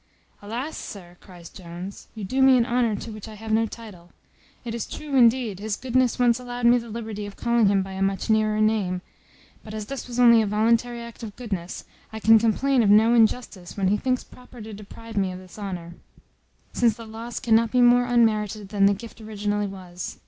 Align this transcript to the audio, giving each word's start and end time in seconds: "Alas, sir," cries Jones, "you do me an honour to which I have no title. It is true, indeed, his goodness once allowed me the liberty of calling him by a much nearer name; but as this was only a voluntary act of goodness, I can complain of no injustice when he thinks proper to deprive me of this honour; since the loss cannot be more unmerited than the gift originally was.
"Alas, 0.41 0.75
sir," 0.77 1.15
cries 1.21 1.47
Jones, 1.47 2.07
"you 2.15 2.23
do 2.23 2.41
me 2.41 2.57
an 2.57 2.65
honour 2.65 2.95
to 2.95 3.11
which 3.11 3.27
I 3.27 3.35
have 3.35 3.51
no 3.51 3.67
title. 3.67 4.09
It 4.65 4.73
is 4.73 4.87
true, 4.87 5.15
indeed, 5.15 5.59
his 5.59 5.75
goodness 5.75 6.17
once 6.17 6.39
allowed 6.39 6.65
me 6.65 6.79
the 6.79 6.89
liberty 6.89 7.27
of 7.27 7.35
calling 7.35 7.67
him 7.67 7.83
by 7.83 7.91
a 7.91 8.01
much 8.01 8.27
nearer 8.27 8.59
name; 8.59 9.03
but 9.63 9.75
as 9.75 9.85
this 9.85 10.07
was 10.07 10.19
only 10.19 10.41
a 10.41 10.47
voluntary 10.47 11.01
act 11.03 11.21
of 11.21 11.35
goodness, 11.35 11.85
I 12.11 12.19
can 12.19 12.39
complain 12.39 12.81
of 12.81 12.89
no 12.89 13.13
injustice 13.13 13.77
when 13.77 13.89
he 13.89 13.97
thinks 13.97 14.23
proper 14.23 14.59
to 14.59 14.73
deprive 14.73 15.17
me 15.17 15.31
of 15.31 15.37
this 15.37 15.59
honour; 15.59 15.93
since 16.73 16.95
the 16.97 17.05
loss 17.05 17.39
cannot 17.39 17.69
be 17.69 17.81
more 17.81 18.05
unmerited 18.05 18.69
than 18.69 18.87
the 18.87 18.95
gift 18.95 19.21
originally 19.21 19.67
was. 19.67 20.17